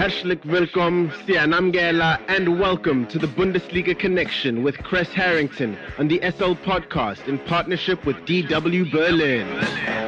Herzlich 0.00 0.38
willkommen, 0.44 1.12
Sianamgela, 1.26 2.18
and 2.26 2.58
welcome 2.58 3.06
to 3.08 3.18
the 3.18 3.26
Bundesliga 3.26 3.94
Connection 3.94 4.62
with 4.62 4.78
Kres 4.78 5.08
Harrington 5.08 5.76
on 5.98 6.08
the 6.08 6.18
SL 6.22 6.54
Podcast 6.54 7.28
in 7.28 7.38
partnership 7.40 8.06
with 8.06 8.16
DW 8.24 8.90
Berlin. 8.90 9.99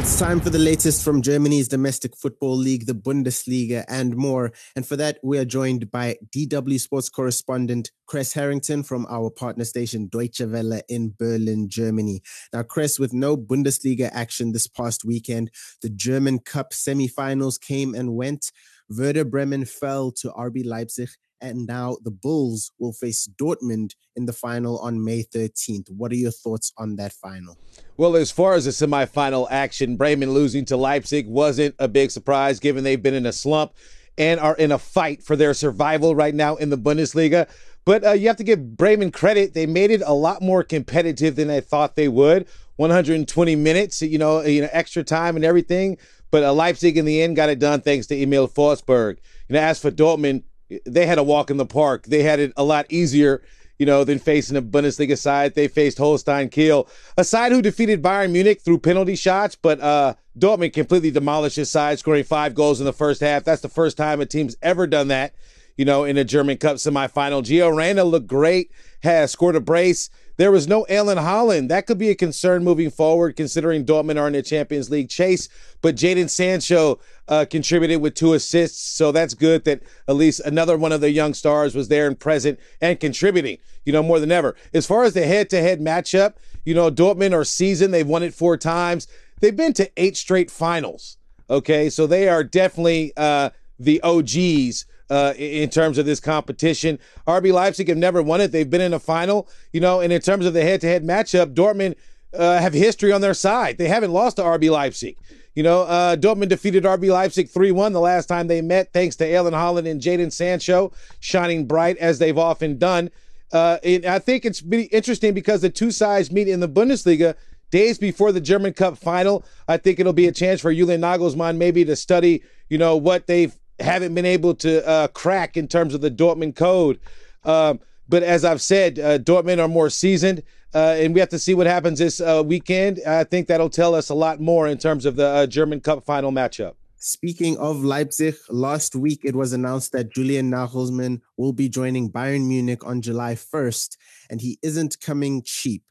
It's 0.00 0.18
time 0.18 0.40
for 0.40 0.48
the 0.48 0.58
latest 0.58 1.04
from 1.04 1.20
Germany's 1.20 1.68
domestic 1.68 2.16
football 2.16 2.56
league, 2.56 2.86
the 2.86 2.94
Bundesliga, 2.94 3.84
and 3.86 4.16
more. 4.16 4.50
And 4.74 4.86
for 4.86 4.96
that, 4.96 5.18
we 5.22 5.36
are 5.36 5.44
joined 5.44 5.90
by 5.90 6.16
DW 6.34 6.80
Sports 6.80 7.10
correspondent 7.10 7.90
Kres 8.08 8.32
Harrington 8.32 8.82
from 8.82 9.06
our 9.10 9.28
partner 9.28 9.66
station 9.66 10.08
Deutsche 10.08 10.40
Welle 10.40 10.80
in 10.88 11.12
Berlin, 11.18 11.68
Germany. 11.68 12.22
Now, 12.50 12.62
Kres, 12.62 12.98
with 12.98 13.12
no 13.12 13.36
Bundesliga 13.36 14.08
action 14.10 14.52
this 14.52 14.66
past 14.66 15.04
weekend, 15.04 15.50
the 15.82 15.90
German 15.90 16.38
Cup 16.38 16.72
semi-finals 16.72 17.58
came 17.58 17.94
and 17.94 18.14
went. 18.14 18.52
Werder 18.88 19.26
Bremen 19.26 19.66
fell 19.66 20.12
to 20.12 20.30
RB 20.30 20.64
Leipzig 20.64 21.10
and 21.40 21.66
now 21.66 21.96
the 22.02 22.10
Bulls 22.10 22.70
will 22.78 22.92
face 22.92 23.28
Dortmund 23.40 23.94
in 24.16 24.26
the 24.26 24.32
final 24.32 24.78
on 24.78 25.04
May 25.04 25.22
13th. 25.22 25.90
What 25.90 26.12
are 26.12 26.16
your 26.16 26.30
thoughts 26.30 26.72
on 26.76 26.96
that 26.96 27.12
final? 27.12 27.58
Well, 27.96 28.16
as 28.16 28.30
far 28.30 28.54
as 28.54 28.64
the 28.64 28.70
semifinal 28.70 29.46
action, 29.50 29.96
Bremen 29.96 30.32
losing 30.32 30.64
to 30.66 30.76
Leipzig 30.76 31.26
wasn't 31.26 31.74
a 31.78 31.88
big 31.88 32.10
surprise 32.10 32.60
given 32.60 32.84
they've 32.84 33.02
been 33.02 33.14
in 33.14 33.26
a 33.26 33.32
slump 33.32 33.74
and 34.18 34.38
are 34.40 34.56
in 34.56 34.72
a 34.72 34.78
fight 34.78 35.22
for 35.22 35.36
their 35.36 35.54
survival 35.54 36.14
right 36.14 36.34
now 36.34 36.56
in 36.56 36.70
the 36.70 36.78
Bundesliga. 36.78 37.48
But 37.84 38.04
uh, 38.04 38.12
you 38.12 38.28
have 38.28 38.36
to 38.36 38.44
give 38.44 38.76
Bremen 38.76 39.10
credit. 39.10 39.54
They 39.54 39.66
made 39.66 39.90
it 39.90 40.02
a 40.04 40.12
lot 40.12 40.42
more 40.42 40.62
competitive 40.62 41.36
than 41.36 41.50
I 41.50 41.60
thought 41.60 41.96
they 41.96 42.08
would. 42.08 42.46
120 42.76 43.56
minutes, 43.56 44.02
you 44.02 44.18
know, 44.18 44.42
you 44.42 44.62
know, 44.62 44.68
extra 44.72 45.02
time 45.02 45.36
and 45.36 45.44
everything. 45.44 45.98
But 46.30 46.44
uh, 46.44 46.52
Leipzig 46.52 46.96
in 46.96 47.04
the 47.04 47.22
end 47.22 47.36
got 47.36 47.48
it 47.48 47.58
done 47.58 47.80
thanks 47.80 48.06
to 48.08 48.20
Emil 48.20 48.48
Forsberg. 48.48 49.18
You 49.48 49.54
know, 49.54 49.60
as 49.60 49.80
for 49.80 49.90
Dortmund, 49.90 50.44
they 50.86 51.06
had 51.06 51.18
a 51.18 51.22
walk 51.22 51.50
in 51.50 51.56
the 51.56 51.66
park. 51.66 52.04
They 52.06 52.22
had 52.22 52.40
it 52.40 52.52
a 52.56 52.64
lot 52.64 52.86
easier, 52.88 53.42
you 53.78 53.86
know, 53.86 54.04
than 54.04 54.18
facing 54.18 54.56
a 54.56 54.62
Bundesliga 54.62 55.16
side. 55.16 55.54
They 55.54 55.68
faced 55.68 55.98
Holstein 55.98 56.48
Kiel, 56.48 56.88
a 57.16 57.24
side 57.24 57.52
who 57.52 57.62
defeated 57.62 58.02
Bayern 58.02 58.32
Munich 58.32 58.60
through 58.60 58.78
penalty 58.78 59.16
shots, 59.16 59.56
but 59.56 59.80
uh, 59.80 60.14
Dortmund 60.38 60.72
completely 60.72 61.10
demolished 61.10 61.56
his 61.56 61.70
side, 61.70 61.98
scoring 61.98 62.24
five 62.24 62.54
goals 62.54 62.80
in 62.80 62.86
the 62.86 62.92
first 62.92 63.20
half. 63.20 63.44
That's 63.44 63.62
the 63.62 63.68
first 63.68 63.96
time 63.96 64.20
a 64.20 64.26
team's 64.26 64.56
ever 64.62 64.86
done 64.86 65.08
that, 65.08 65.34
you 65.80 65.86
know, 65.86 66.04
in 66.04 66.18
a 66.18 66.24
German 66.24 66.58
Cup 66.58 66.76
semifinal. 66.76 67.42
Gio 67.42 67.74
Reyna 67.74 68.04
looked 68.04 68.26
great, 68.26 68.70
has 69.02 69.30
scored 69.30 69.56
a 69.56 69.62
brace. 69.62 70.10
There 70.36 70.52
was 70.52 70.68
no 70.68 70.84
Erling 70.90 71.16
Haaland. 71.16 71.68
That 71.68 71.86
could 71.86 71.96
be 71.96 72.10
a 72.10 72.14
concern 72.14 72.62
moving 72.62 72.90
forward, 72.90 73.34
considering 73.34 73.86
Dortmund 73.86 74.20
are 74.20 74.26
in 74.26 74.34
the 74.34 74.42
Champions 74.42 74.90
League 74.90 75.08
chase. 75.08 75.48
But 75.80 75.96
Jadon 75.96 76.28
Sancho 76.28 77.00
uh, 77.28 77.46
contributed 77.48 78.02
with 78.02 78.12
two 78.12 78.34
assists, 78.34 78.78
so 78.94 79.10
that's 79.10 79.32
good 79.32 79.64
that 79.64 79.82
at 80.06 80.16
least 80.16 80.40
another 80.40 80.76
one 80.76 80.92
of 80.92 81.00
the 81.00 81.12
young 81.12 81.32
stars 81.32 81.74
was 81.74 81.88
there 81.88 82.06
and 82.06 82.20
present 82.20 82.60
and 82.82 83.00
contributing. 83.00 83.56
You 83.86 83.94
know 83.94 84.02
more 84.02 84.20
than 84.20 84.30
ever. 84.30 84.56
As 84.74 84.86
far 84.86 85.04
as 85.04 85.14
the 85.14 85.26
head-to-head 85.26 85.80
matchup, 85.80 86.34
you 86.62 86.74
know 86.74 86.90
Dortmund 86.90 87.32
are 87.32 87.42
seasoned. 87.42 87.94
They've 87.94 88.06
won 88.06 88.22
it 88.22 88.34
four 88.34 88.58
times. 88.58 89.08
They've 89.40 89.56
been 89.56 89.72
to 89.72 89.90
eight 89.96 90.18
straight 90.18 90.50
finals. 90.50 91.16
Okay, 91.48 91.88
so 91.88 92.06
they 92.06 92.28
are 92.28 92.44
definitely 92.44 93.14
uh, 93.16 93.48
the 93.78 94.02
OGs 94.02 94.84
uh, 95.10 95.34
in 95.36 95.68
terms 95.68 95.98
of 95.98 96.06
this 96.06 96.20
competition. 96.20 96.98
RB 97.26 97.52
Leipzig 97.52 97.88
have 97.88 97.98
never 97.98 98.22
won 98.22 98.40
it. 98.40 98.52
They've 98.52 98.70
been 98.70 98.80
in 98.80 98.94
a 98.94 99.00
final, 99.00 99.48
you 99.72 99.80
know, 99.80 100.00
and 100.00 100.12
in 100.12 100.20
terms 100.20 100.46
of 100.46 100.54
the 100.54 100.62
head 100.62 100.80
to 100.82 100.86
head 100.86 101.04
matchup, 101.04 101.54
Dortmund 101.54 101.96
uh, 102.32 102.58
have 102.60 102.72
history 102.72 103.12
on 103.12 103.20
their 103.20 103.34
side. 103.34 103.76
They 103.76 103.88
haven't 103.88 104.12
lost 104.12 104.36
to 104.36 104.42
RB 104.42 104.70
Leipzig. 104.70 105.18
You 105.54 105.64
know, 105.64 105.82
uh, 105.82 106.16
Dortmund 106.16 106.48
defeated 106.48 106.84
RB 106.84 107.12
Leipzig 107.12 107.50
3 107.50 107.72
1 107.72 107.92
the 107.92 108.00
last 108.00 108.26
time 108.26 108.46
they 108.46 108.62
met, 108.62 108.92
thanks 108.92 109.16
to 109.16 109.26
Erling 109.26 109.52
Haaland 109.52 109.90
and 109.90 110.00
Jadon 110.00 110.32
Sancho 110.32 110.92
shining 111.18 111.66
bright 111.66 111.98
as 111.98 112.18
they've 112.18 112.38
often 112.38 112.78
done. 112.78 113.10
Uh, 113.52 113.78
I 113.84 114.20
think 114.20 114.44
it's 114.44 114.62
interesting 114.62 115.34
because 115.34 115.60
the 115.60 115.70
two 115.70 115.90
sides 115.90 116.30
meet 116.30 116.46
in 116.46 116.60
the 116.60 116.68
Bundesliga 116.68 117.34
days 117.72 117.98
before 117.98 118.30
the 118.30 118.40
German 118.40 118.72
Cup 118.72 118.96
final. 118.96 119.44
I 119.66 119.76
think 119.76 119.98
it'll 119.98 120.12
be 120.12 120.28
a 120.28 120.32
chance 120.32 120.60
for 120.60 120.72
Julian 120.72 121.00
Nagelsmann 121.00 121.56
maybe 121.56 121.84
to 121.84 121.96
study, 121.96 122.44
you 122.68 122.78
know, 122.78 122.96
what 122.96 123.26
they've 123.26 123.56
haven't 123.80 124.14
been 124.14 124.26
able 124.26 124.54
to 124.56 124.86
uh, 124.86 125.08
crack 125.08 125.56
in 125.56 125.68
terms 125.68 125.94
of 125.94 126.00
the 126.00 126.10
Dortmund 126.10 126.56
code. 126.56 127.00
Um, 127.44 127.80
but 128.08 128.22
as 128.22 128.44
I've 128.44 128.60
said, 128.60 128.98
uh, 128.98 129.18
Dortmund 129.18 129.62
are 129.62 129.68
more 129.68 129.88
seasoned, 129.88 130.42
uh, 130.74 130.96
and 130.98 131.14
we 131.14 131.20
have 131.20 131.28
to 131.30 131.38
see 131.38 131.54
what 131.54 131.66
happens 131.66 131.98
this 131.98 132.20
uh, 132.20 132.42
weekend. 132.44 133.00
I 133.06 133.24
think 133.24 133.46
that'll 133.46 133.70
tell 133.70 133.94
us 133.94 134.08
a 134.10 134.14
lot 134.14 134.40
more 134.40 134.66
in 134.66 134.78
terms 134.78 135.06
of 135.06 135.16
the 135.16 135.26
uh, 135.26 135.46
German 135.46 135.80
Cup 135.80 136.04
final 136.04 136.32
matchup. 136.32 136.74
Speaking 136.96 137.56
of 137.56 137.82
Leipzig, 137.82 138.34
last 138.50 138.94
week 138.94 139.20
it 139.24 139.34
was 139.34 139.54
announced 139.54 139.92
that 139.92 140.12
Julian 140.12 140.50
Nagelsmann 140.50 141.22
will 141.38 141.54
be 141.54 141.68
joining 141.68 142.10
Bayern 142.10 142.46
Munich 142.46 142.84
on 142.84 143.00
July 143.00 143.36
1st, 143.36 143.96
and 144.28 144.40
he 144.40 144.58
isn't 144.62 145.00
coming 145.00 145.42
cheap. 145.42 145.82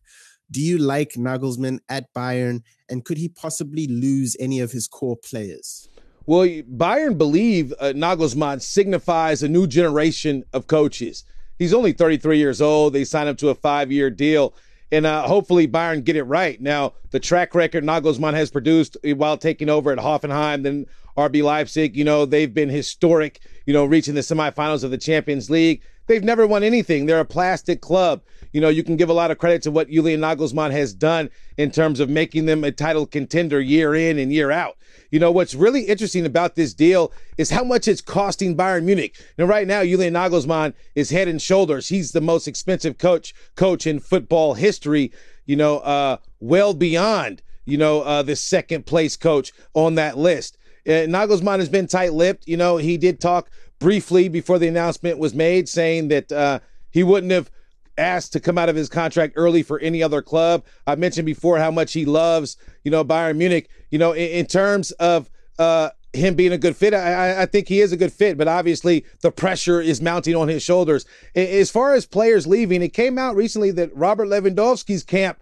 Do 0.51 0.61
you 0.61 0.77
like 0.77 1.13
Nagelsmann 1.13 1.79
at 1.89 2.13
Bayern, 2.13 2.61
and 2.89 3.03
could 3.03 3.17
he 3.17 3.29
possibly 3.29 3.87
lose 3.87 4.35
any 4.39 4.59
of 4.59 4.71
his 4.71 4.87
core 4.87 5.17
players? 5.17 5.89
Well, 6.29 6.45
Bayern 6.47 7.17
believe 7.17 7.73
uh, 7.79 7.85
Nagelsmann 7.85 8.61
signifies 8.61 9.41
a 9.41 9.47
new 9.47 9.65
generation 9.65 10.43
of 10.53 10.67
coaches. 10.67 11.23
He's 11.57 11.73
only 11.73 11.91
33 11.91 12.37
years 12.37 12.61
old. 12.61 12.93
They 12.93 13.03
signed 13.03 13.29
him 13.29 13.35
to 13.37 13.49
a 13.49 13.55
five-year 13.55 14.11
deal, 14.11 14.53
and 14.91 15.07
uh, 15.07 15.23
hopefully 15.23 15.67
Bayern 15.67 16.03
get 16.03 16.15
it 16.15 16.25
right. 16.25 16.61
Now, 16.61 16.93
the 17.09 17.19
track 17.19 17.55
record 17.55 17.83
Nagelsmann 17.83 18.35
has 18.35 18.51
produced 18.51 18.95
while 19.15 19.37
taking 19.37 19.69
over 19.69 19.91
at 19.91 19.97
Hoffenheim, 19.97 20.61
then 20.61 20.85
RB 21.17 21.41
Leipzig, 21.41 21.97
you 21.97 22.03
know, 22.03 22.27
they've 22.27 22.53
been 22.53 22.69
historic, 22.69 23.39
you 23.65 23.73
know, 23.73 23.85
reaching 23.85 24.13
the 24.13 24.21
semifinals 24.21 24.83
of 24.83 24.91
the 24.91 24.99
Champions 24.99 25.49
League. 25.49 25.81
They've 26.09 26.23
never 26.23 26.47
won 26.47 26.63
anything. 26.63 27.05
They're 27.05 27.19
a 27.19 27.25
plastic 27.25 27.81
club. 27.81 28.23
You 28.51 28.61
know, 28.61 28.69
you 28.69 28.83
can 28.83 28.97
give 28.97 29.09
a 29.09 29.13
lot 29.13 29.29
of 29.29 29.37
credit 29.37 29.61
to 29.61 29.71
what 29.71 29.91
Julian 29.91 30.21
Nagelsmann 30.21 30.71
has 30.71 30.91
done 30.91 31.29
in 31.55 31.69
terms 31.69 31.99
of 31.99 32.09
making 32.09 32.47
them 32.47 32.63
a 32.63 32.71
title 32.71 33.05
contender 33.05 33.61
year 33.61 33.93
in 33.93 34.17
and 34.17 34.33
year 34.33 34.49
out. 34.49 34.75
You 35.11 35.19
know, 35.19 35.31
what's 35.31 35.53
really 35.53 35.83
interesting 35.83 36.25
about 36.25 36.55
this 36.55 36.73
deal 36.73 37.13
is 37.37 37.51
how 37.51 37.63
much 37.63 37.87
it's 37.87 38.01
costing 38.01 38.57
Bayern 38.57 38.85
Munich. 38.85 39.23
Now, 39.37 39.45
right 39.45 39.67
now, 39.67 39.83
Julian 39.83 40.15
Nagelsmann 40.15 40.73
is 40.95 41.11
head 41.11 41.27
and 41.27 41.39
shoulders. 41.39 41.89
He's 41.89 42.11
the 42.11 42.21
most 42.21 42.47
expensive 42.47 42.97
coach 42.97 43.35
coach 43.55 43.85
in 43.85 43.99
football 43.99 44.55
history. 44.55 45.11
You 45.45 45.57
know, 45.57 45.77
uh, 45.77 46.17
well 46.39 46.73
beyond 46.73 47.43
you 47.65 47.77
know 47.77 48.01
uh, 48.01 48.23
the 48.23 48.35
second 48.35 48.87
place 48.87 49.15
coach 49.15 49.53
on 49.75 49.93
that 49.95 50.17
list. 50.17 50.57
Uh, 50.87 51.05
Nagelsmann 51.05 51.59
has 51.59 51.69
been 51.69 51.85
tight-lipped. 51.85 52.47
You 52.47 52.57
know, 52.57 52.77
he 52.77 52.97
did 52.97 53.19
talk 53.19 53.51
briefly 53.79 54.27
before 54.27 54.59
the 54.59 54.67
announcement 54.67 55.17
was 55.17 55.33
made, 55.33 55.67
saying 55.67 56.09
that 56.09 56.31
uh, 56.31 56.59
he 56.91 57.03
wouldn't 57.03 57.31
have 57.31 57.49
asked 57.97 58.33
to 58.33 58.39
come 58.39 58.57
out 58.57 58.69
of 58.69 58.75
his 58.75 58.89
contract 58.89 59.33
early 59.35 59.61
for 59.61 59.79
any 59.79 60.01
other 60.01 60.21
club. 60.21 60.63
I 60.87 60.95
mentioned 60.95 61.25
before 61.25 61.59
how 61.59 61.71
much 61.71 61.93
he 61.93 62.05
loves, 62.05 62.57
you 62.83 62.91
know, 62.91 63.03
Bayern 63.03 63.37
Munich. 63.37 63.69
You 63.89 63.99
know, 63.99 64.13
in, 64.13 64.29
in 64.29 64.45
terms 64.45 64.91
of 64.91 65.29
uh, 65.59 65.89
him 66.13 66.35
being 66.35 66.53
a 66.53 66.57
good 66.57 66.75
fit, 66.75 66.93
I, 66.93 67.43
I, 67.43 67.45
think 67.45 67.67
he 67.67 67.81
is 67.81 67.91
a 67.91 67.97
good 67.97 68.13
fit, 68.13 68.37
but 68.37 68.47
obviously 68.47 69.05
the 69.21 69.31
pressure 69.31 69.81
is 69.81 70.01
mounting 70.01 70.35
on 70.35 70.47
his 70.47 70.63
shoulders. 70.63 71.05
As 71.35 71.69
far 71.69 71.93
as 71.93 72.05
players 72.05 72.47
leaving, 72.47 72.81
it 72.81 72.93
came 72.93 73.17
out 73.17 73.35
recently 73.35 73.71
that 73.71 73.95
Robert 73.95 74.27
Lewandowski's 74.27 75.03
camp 75.03 75.41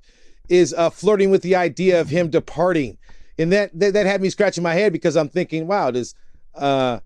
is 0.50 0.74
uh, 0.74 0.90
flirting 0.90 1.30
with 1.30 1.42
the 1.42 1.56
idea 1.56 2.02
of 2.02 2.10
him 2.10 2.30
departing. 2.30 2.98
And 3.38 3.52
that, 3.52 3.78
that, 3.80 3.94
that 3.94 4.06
had 4.06 4.22
me 4.22 4.30
scratching 4.30 4.64
my 4.64 4.74
head 4.74 4.92
because 4.92 5.16
I'm 5.16 5.30
thinking, 5.30 5.68
wow, 5.68 5.92
does 5.92 6.16
uh, 6.56 7.00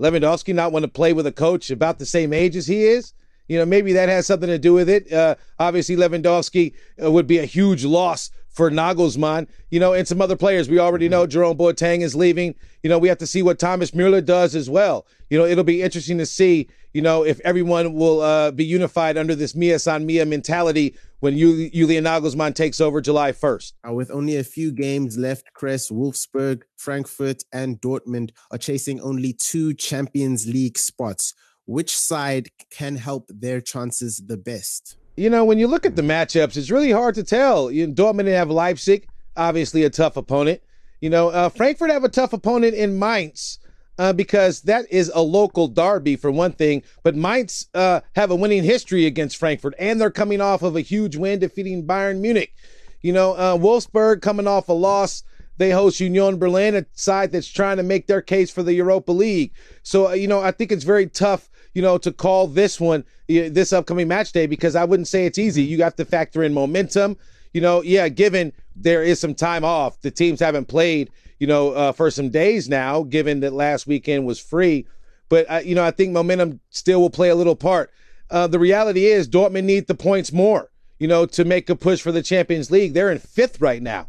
Lewandowski 0.00 0.54
not 0.54 0.72
want 0.72 0.84
to 0.84 0.88
play 0.88 1.12
with 1.12 1.26
a 1.26 1.32
coach 1.32 1.70
about 1.70 1.98
the 1.98 2.06
same 2.06 2.32
age 2.32 2.56
as 2.56 2.66
he 2.66 2.84
is? 2.84 3.12
You 3.48 3.58
know, 3.58 3.66
maybe 3.66 3.94
that 3.94 4.08
has 4.08 4.26
something 4.26 4.48
to 4.48 4.58
do 4.58 4.74
with 4.74 4.88
it. 4.88 5.10
Uh, 5.12 5.36
obviously, 5.58 5.96
Lewandowski 5.96 6.74
uh, 7.02 7.10
would 7.10 7.26
be 7.26 7.38
a 7.38 7.44
huge 7.46 7.84
loss 7.84 8.30
for 8.58 8.70
Nagelsmann, 8.70 9.46
you 9.70 9.78
know, 9.80 9.92
and 9.92 10.06
some 10.06 10.20
other 10.20 10.36
players. 10.36 10.68
We 10.68 10.78
already 10.78 11.08
know 11.08 11.26
Jerome 11.26 11.56
Boateng 11.56 12.00
is 12.00 12.14
leaving. 12.14 12.56
You 12.82 12.90
know, 12.90 12.98
we 12.98 13.08
have 13.08 13.18
to 13.18 13.26
see 13.26 13.40
what 13.42 13.58
Thomas 13.58 13.94
Mueller 13.94 14.20
does 14.20 14.54
as 14.54 14.68
well. 14.68 15.06
You 15.30 15.38
know, 15.38 15.44
it'll 15.44 15.64
be 15.64 15.80
interesting 15.82 16.18
to 16.18 16.26
see, 16.26 16.68
you 16.92 17.00
know, 17.00 17.24
if 17.24 17.40
everyone 17.40 17.94
will 17.94 18.20
uh, 18.20 18.50
be 18.50 18.64
unified 18.64 19.16
under 19.16 19.34
this 19.34 19.54
Mia 19.54 19.78
San 19.78 20.04
Mia 20.06 20.26
mentality 20.26 20.96
when 21.20 21.36
Julian 21.36 22.04
Nagelsmann 22.04 22.54
takes 22.54 22.80
over 22.80 23.00
July 23.00 23.32
1st. 23.32 23.72
Uh, 23.88 23.92
with 23.92 24.10
only 24.10 24.36
a 24.36 24.44
few 24.44 24.70
games 24.72 25.18
left, 25.18 25.46
Kres, 25.54 25.90
Wolfsburg, 25.90 26.62
Frankfurt, 26.76 27.42
and 27.52 27.80
Dortmund 27.80 28.30
are 28.50 28.58
chasing 28.58 29.00
only 29.00 29.32
two 29.32 29.74
Champions 29.74 30.46
League 30.46 30.78
spots 30.78 31.34
which 31.68 31.94
side 31.94 32.48
can 32.70 32.96
help 32.96 33.26
their 33.28 33.60
chances 33.60 34.22
the 34.26 34.38
best? 34.38 34.96
You 35.16 35.28
know, 35.28 35.44
when 35.44 35.58
you 35.58 35.66
look 35.66 35.84
at 35.84 35.96
the 35.96 36.02
matchups, 36.02 36.56
it's 36.56 36.70
really 36.70 36.90
hard 36.90 37.14
to 37.16 37.22
tell. 37.22 37.70
You 37.70 37.86
know, 37.86 37.92
Dortmund 37.92 38.26
have 38.28 38.50
Leipzig, 38.50 39.06
obviously 39.36 39.84
a 39.84 39.90
tough 39.90 40.16
opponent. 40.16 40.62
You 41.02 41.10
know, 41.10 41.28
uh, 41.28 41.50
Frankfurt 41.50 41.90
have 41.90 42.04
a 42.04 42.08
tough 42.08 42.32
opponent 42.32 42.74
in 42.74 42.98
Mainz 42.98 43.58
uh, 43.98 44.12
because 44.12 44.62
that 44.62 44.90
is 44.90 45.10
a 45.14 45.20
local 45.20 45.68
derby 45.68 46.16
for 46.16 46.30
one 46.30 46.52
thing. 46.52 46.82
But 47.02 47.16
Mainz 47.16 47.68
uh, 47.74 48.00
have 48.14 48.30
a 48.30 48.36
winning 48.36 48.64
history 48.64 49.06
against 49.06 49.36
Frankfurt, 49.36 49.74
and 49.78 50.00
they're 50.00 50.10
coming 50.10 50.40
off 50.40 50.62
of 50.62 50.76
a 50.76 50.80
huge 50.80 51.16
win 51.16 51.38
defeating 51.38 51.86
Bayern 51.86 52.20
Munich. 52.20 52.54
You 53.02 53.12
know, 53.12 53.34
uh, 53.34 53.56
Wolfsburg 53.56 54.22
coming 54.22 54.46
off 54.46 54.68
a 54.68 54.72
loss 54.72 55.22
they 55.58 55.70
host 55.70 56.00
Union 56.00 56.38
Berlin, 56.38 56.76
a 56.76 56.86
side 56.92 57.32
that's 57.32 57.48
trying 57.48 57.76
to 57.76 57.82
make 57.82 58.06
their 58.06 58.22
case 58.22 58.50
for 58.50 58.62
the 58.62 58.72
Europa 58.72 59.12
League. 59.12 59.52
So, 59.82 60.08
uh, 60.08 60.12
you 60.12 60.28
know, 60.28 60.40
I 60.40 60.52
think 60.52 60.72
it's 60.72 60.84
very 60.84 61.08
tough, 61.08 61.50
you 61.74 61.82
know, 61.82 61.98
to 61.98 62.12
call 62.12 62.46
this 62.46 62.80
one, 62.80 63.04
this 63.26 63.72
upcoming 63.72 64.08
match 64.08 64.32
day, 64.32 64.46
because 64.46 64.76
I 64.76 64.84
wouldn't 64.84 65.08
say 65.08 65.26
it's 65.26 65.38
easy. 65.38 65.64
You 65.64 65.82
have 65.82 65.96
to 65.96 66.04
factor 66.04 66.44
in 66.44 66.54
momentum. 66.54 67.16
You 67.52 67.60
know, 67.60 67.82
yeah, 67.82 68.08
given 68.08 68.52
there 68.80 69.02
is 69.02 69.20
some 69.20 69.34
time 69.34 69.64
off, 69.64 70.00
the 70.00 70.10
teams 70.10 70.40
haven't 70.40 70.66
played, 70.66 71.10
you 71.38 71.46
know, 71.46 71.72
uh, 71.72 71.92
for 71.92 72.10
some 72.10 72.30
days 72.30 72.68
now, 72.68 73.02
given 73.02 73.40
that 73.40 73.52
last 73.52 73.86
weekend 73.86 74.26
was 74.26 74.38
free. 74.38 74.86
But, 75.28 75.50
uh, 75.50 75.60
you 75.64 75.74
know, 75.74 75.84
I 75.84 75.90
think 75.90 76.12
momentum 76.12 76.60
still 76.70 77.00
will 77.00 77.10
play 77.10 77.28
a 77.28 77.34
little 77.34 77.56
part. 77.56 77.90
Uh, 78.30 78.46
the 78.46 78.58
reality 78.58 79.06
is 79.06 79.28
Dortmund 79.28 79.64
need 79.64 79.86
the 79.86 79.94
points 79.94 80.32
more, 80.32 80.70
you 80.98 81.08
know, 81.08 81.26
to 81.26 81.44
make 81.44 81.68
a 81.70 81.76
push 81.76 82.00
for 82.00 82.12
the 82.12 82.22
Champions 82.22 82.70
League. 82.70 82.94
They're 82.94 83.10
in 83.10 83.18
fifth 83.18 83.60
right 83.60 83.82
now. 83.82 84.08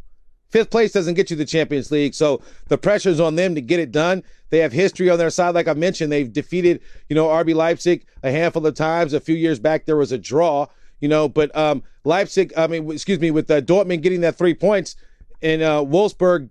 Fifth 0.49 0.71
place 0.71 0.91
doesn't 0.91 1.13
get 1.13 1.29
you 1.29 1.35
the 1.35 1.45
Champions 1.45 1.91
League, 1.91 2.15
so 2.15 2.41
the 2.69 2.77
pressure's 2.77 3.19
on 3.19 3.35
them 3.35 3.53
to 3.53 3.61
get 3.61 3.79
it 3.79 3.91
done. 3.91 4.23
They 4.49 4.59
have 4.59 4.71
history 4.71 5.07
on 5.09 5.19
their 5.19 5.29
side, 5.29 5.53
like 5.53 5.67
I 5.67 5.73
mentioned. 5.73 6.11
They've 6.11 6.31
defeated, 6.31 6.81
you 7.07 7.15
know, 7.15 7.27
RB 7.27 7.53
Leipzig 7.53 8.05
a 8.23 8.31
handful 8.31 8.65
of 8.65 8.73
times. 8.73 9.13
A 9.13 9.19
few 9.19 9.35
years 9.35 9.59
back, 9.59 9.85
there 9.85 9.95
was 9.95 10.11
a 10.11 10.17
draw, 10.17 10.65
you 10.99 11.07
know, 11.07 11.29
but 11.29 11.55
um, 11.55 11.83
Leipzig, 12.03 12.53
I 12.57 12.67
mean, 12.67 12.89
excuse 12.91 13.19
me, 13.19 13.31
with 13.31 13.49
uh, 13.49 13.61
Dortmund 13.61 14.01
getting 14.01 14.21
that 14.21 14.37
three 14.37 14.53
points 14.53 14.95
and 15.41 15.61
uh, 15.61 15.83
Wolfsburg 15.85 16.49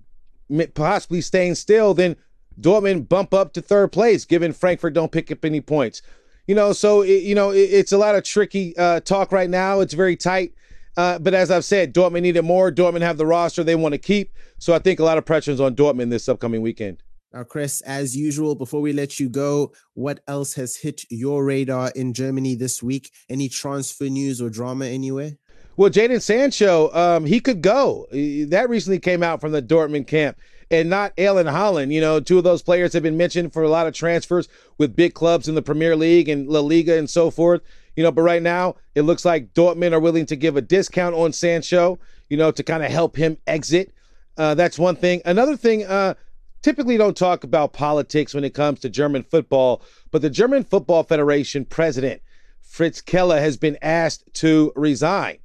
possibly 0.75 1.21
staying 1.21 1.55
still, 1.55 1.95
then 1.95 2.17
Dortmund 2.61 3.09
bump 3.09 3.35
up 3.35 3.53
to 3.55 3.61
third 3.61 3.93
place, 3.93 4.25
given 4.25 4.53
Frankfurt 4.53 4.95
don't 4.95 5.13
pick 5.13 5.31
up 5.31 5.45
any 5.45 5.61
points. 5.61 6.03
You 6.47 6.55
know, 6.55 6.73
so 6.73 7.03
it, 7.03 7.23
you 7.23 7.35
know 7.35 7.51
it, 7.51 7.59
it's 7.59 7.93
a 7.93 7.99
lot 7.99 8.15
of 8.15 8.25
tricky 8.25 8.77
uh, 8.77 9.01
talk 9.01 9.33
right 9.33 9.51
now. 9.51 9.81
It's 9.81 9.95
very 9.95 10.17
tight. 10.17 10.55
Uh, 10.97 11.19
but 11.19 11.33
as 11.33 11.51
I've 11.51 11.65
said, 11.65 11.95
Dortmund 11.95 12.23
needed 12.23 12.43
more. 12.43 12.73
Dortmund 12.73 13.03
have 13.03 13.19
the 13.19 13.27
roster 13.27 13.63
they 13.63 13.77
want 13.77 13.93
to 13.93 13.99
keep. 13.99 14.33
So 14.59 14.75
I 14.75 14.81
think 14.81 14.99
a 14.99 15.05
lot 15.05 15.17
of 15.17 15.25
pressure 15.25 15.53
is 15.53 15.61
on 15.61 15.77
Dortmund 15.77 16.11
this 16.11 16.29
upcoming 16.29 16.61
weekend. 16.61 17.03
Now, 17.33 17.43
Kres, 17.43 17.83
as 17.83 18.17
usual, 18.17 18.55
before 18.55 18.81
we 18.81 18.95
let 18.95 19.21
you 19.21 19.29
go, 19.29 19.73
what 19.93 20.21
else 20.27 20.55
has 20.55 20.77
hit 20.77 21.05
your 21.11 21.45
radar 21.45 21.93
in 21.95 22.15
Germany 22.15 22.55
this 22.55 22.83
week? 22.83 23.13
Any 23.29 23.51
transfer 23.51 24.05
news 24.05 24.41
or 24.41 24.49
drama 24.49 24.87
anywhere? 24.87 25.33
Well, 25.77 25.91
Jadon 25.91 26.23
Sancho, 26.23 26.91
um, 26.95 27.27
he 27.27 27.39
could 27.39 27.61
go. 27.61 28.07
That 28.11 28.67
recently 28.69 28.99
came 28.99 29.23
out 29.23 29.41
from 29.41 29.53
the 29.53 29.63
Dortmund 29.63 30.07
camp 30.07 30.39
and 30.71 30.89
not 30.89 31.13
Erling 31.19 31.47
Haaland. 31.47 31.93
You 31.93 32.01
know, 32.01 32.19
two 32.19 32.39
of 32.39 32.45
those 32.45 32.63
players 32.63 32.95
have 32.95 33.03
been 33.03 33.17
mentioned 33.19 33.53
for 33.53 33.63
a 33.63 33.69
lot 33.69 33.87
of 33.87 33.95
transfers 33.95 34.49
with 34.79 34.97
big 34.97 35.13
clubs 35.13 35.49
in 35.49 35.55
the 35.55 35.63
Premier 35.63 35.97
League 35.97 36.29
and 36.29 36.49
La 36.49 36.61
Liga 36.61 36.99
and 36.99 37.09
so 37.09 37.31
forth. 37.31 37.61
You 37.95 38.03
know, 38.03 38.11
but 38.11 38.23
right 38.23 38.43
now 38.43 38.77
it 38.95 39.03
looks 39.03 39.25
like 39.25 39.53
Dortmund 39.55 39.93
are 39.93 40.01
willing 40.01 40.27
to 40.27 40.37
give 40.37 40.57
a 40.57 40.63
discount 40.63 41.15
on 41.15 41.33
Sancho, 41.33 41.99
you 42.31 42.39
know, 42.39 42.51
to 42.51 42.63
kind 42.63 42.83
of 42.83 42.91
help 42.91 43.17
him 43.17 43.37
exit. 43.47 43.93
Uh, 44.37 44.55
that's 44.55 44.79
one 44.79 44.97
thing. 44.97 45.21
Another 45.25 45.57
thing, 45.57 45.85
uh, 45.85 46.15
typically 46.63 46.97
don't 46.97 47.17
talk 47.17 47.45
about 47.45 47.73
politics 47.73 48.35
when 48.35 48.45
it 48.45 48.55
comes 48.55 48.81
to 48.81 48.89
German 48.89 49.23
football, 49.23 49.83
but 50.11 50.23
the 50.23 50.31
German 50.31 50.65
Football 50.65 51.03
Federation 51.03 51.65
president, 51.65 52.23
Fritz 52.61 53.01
Keller, 53.01 53.41
has 53.41 53.57
been 53.57 53.79
asked 53.83 54.25
to 54.35 54.73
resign 54.77 55.39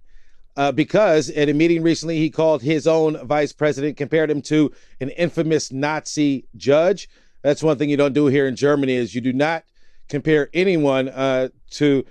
uh, 0.56 0.72
because 0.72 1.30
at 1.32 1.50
a 1.50 1.54
meeting 1.54 1.82
recently, 1.82 2.18
he 2.18 2.30
called 2.30 2.62
his 2.62 2.86
own 2.88 3.26
vice 3.26 3.52
president, 3.52 3.98
compared 3.98 4.30
him 4.30 4.42
to 4.44 4.72
an 5.00 5.10
infamous 5.10 5.72
Nazi 5.72 6.46
judge. 6.56 7.10
That's 7.42 7.64
one 7.64 7.78
thing 7.78 7.90
you 7.90 7.98
don't 7.98 8.14
do 8.14 8.28
here 8.28 8.48
in 8.48 8.56
Germany 8.56 8.94
is 8.94 9.16
you 9.16 9.22
do 9.22 9.34
not 9.34 9.64
compare 10.10 10.50
anyone 10.54 11.10
uh, 11.10 11.50
to 11.72 12.06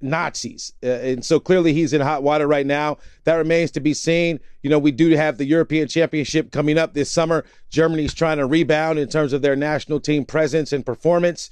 Nazis. 0.00 0.72
Uh, 0.82 0.88
and 0.88 1.24
so 1.24 1.40
clearly 1.40 1.72
he's 1.72 1.92
in 1.92 2.00
hot 2.00 2.22
water 2.22 2.46
right 2.46 2.66
now. 2.66 2.98
That 3.24 3.34
remains 3.36 3.70
to 3.72 3.80
be 3.80 3.94
seen. 3.94 4.40
You 4.62 4.70
know, 4.70 4.78
we 4.78 4.92
do 4.92 5.10
have 5.10 5.38
the 5.38 5.46
European 5.46 5.88
Championship 5.88 6.52
coming 6.52 6.78
up 6.78 6.94
this 6.94 7.10
summer. 7.10 7.44
Germany's 7.70 8.14
trying 8.14 8.38
to 8.38 8.46
rebound 8.46 8.98
in 8.98 9.08
terms 9.08 9.32
of 9.32 9.42
their 9.42 9.56
national 9.56 10.00
team 10.00 10.24
presence 10.24 10.72
and 10.72 10.84
performance. 10.84 11.50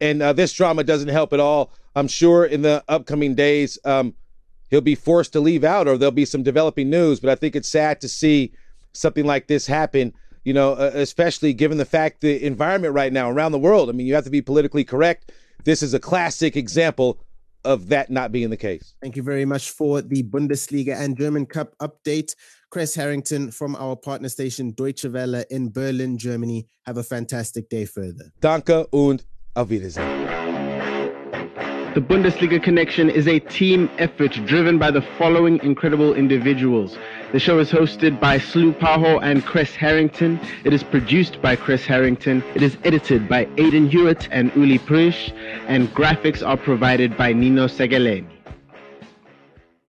And 0.00 0.22
uh, 0.22 0.32
this 0.32 0.52
drama 0.52 0.84
doesn't 0.84 1.08
help 1.08 1.32
at 1.32 1.40
all. 1.40 1.72
I'm 1.94 2.08
sure 2.08 2.44
in 2.44 2.62
the 2.62 2.84
upcoming 2.88 3.34
days, 3.34 3.78
um, 3.84 4.14
he'll 4.70 4.80
be 4.80 4.94
forced 4.94 5.32
to 5.32 5.40
leave 5.40 5.64
out 5.64 5.88
or 5.88 5.98
there'll 5.98 6.12
be 6.12 6.24
some 6.24 6.42
developing 6.42 6.90
news. 6.90 7.20
But 7.20 7.30
I 7.30 7.34
think 7.34 7.56
it's 7.56 7.68
sad 7.68 8.00
to 8.02 8.08
see 8.08 8.52
something 8.92 9.24
like 9.24 9.46
this 9.46 9.66
happen, 9.66 10.12
you 10.44 10.52
know, 10.52 10.72
uh, 10.72 10.92
especially 10.94 11.52
given 11.52 11.78
the 11.78 11.84
fact 11.84 12.20
the 12.20 12.44
environment 12.44 12.94
right 12.94 13.12
now 13.12 13.30
around 13.30 13.52
the 13.52 13.58
world. 13.58 13.88
I 13.88 13.92
mean, 13.92 14.06
you 14.06 14.14
have 14.14 14.24
to 14.24 14.30
be 14.30 14.42
politically 14.42 14.84
correct. 14.84 15.32
This 15.64 15.82
is 15.82 15.92
a 15.92 16.00
classic 16.00 16.56
example 16.56 17.20
of 17.64 17.88
that 17.88 18.10
not 18.10 18.32
being 18.32 18.50
the 18.50 18.56
case. 18.56 18.94
Thank 19.02 19.16
you 19.16 19.22
very 19.22 19.44
much 19.44 19.70
for 19.70 20.02
the 20.02 20.22
Bundesliga 20.22 20.96
and 20.96 21.16
German 21.16 21.46
Cup 21.46 21.74
update. 21.80 22.34
Kres 22.72 22.94
Harrington 22.94 23.50
from 23.50 23.74
our 23.76 23.96
partner 23.96 24.28
station 24.28 24.72
Deutsche 24.72 25.04
Welle 25.06 25.44
in 25.50 25.70
Berlin, 25.70 26.16
Germany. 26.18 26.66
Have 26.86 26.98
a 26.98 27.02
fantastic 27.02 27.68
day 27.68 27.84
further. 27.84 28.32
Danke 28.40 28.86
und 28.92 29.24
auf 29.54 29.68
Wiedersehen. 29.68 30.49
The 31.92 32.00
Bundesliga 32.00 32.62
Connection 32.62 33.10
is 33.10 33.26
a 33.26 33.40
team 33.40 33.90
effort 33.98 34.30
driven 34.46 34.78
by 34.78 34.92
the 34.92 35.02
following 35.02 35.58
incredible 35.64 36.14
individuals. 36.14 36.96
The 37.32 37.40
show 37.40 37.58
is 37.58 37.72
hosted 37.72 38.20
by 38.20 38.38
Slu 38.38 38.72
Paho 38.78 39.20
and 39.20 39.44
Kres 39.44 39.74
Harrington. 39.74 40.38
It 40.62 40.72
is 40.72 40.84
produced 40.84 41.42
by 41.42 41.56
Kres 41.56 41.84
Harrington. 41.84 42.44
It 42.54 42.62
is 42.62 42.76
edited 42.84 43.28
by 43.28 43.48
Aidan 43.58 43.88
Hewitt 43.88 44.28
and 44.30 44.54
Uli 44.54 44.78
Prish. 44.78 45.32
And 45.66 45.88
graphics 45.88 46.46
are 46.46 46.56
provided 46.56 47.16
by 47.16 47.32
Nino 47.32 47.66
Segaleni. 47.66 48.39